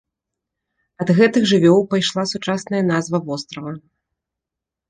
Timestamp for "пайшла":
1.93-2.23